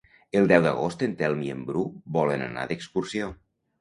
El 0.39 0.47
deu 0.51 0.63
d'agost 0.67 1.03
en 1.07 1.13
Telm 1.21 1.43
i 1.49 1.53
en 1.57 1.61
Bru 1.67 1.85
volen 2.17 2.45
anar 2.47 2.65
d'excursió. 2.73 3.29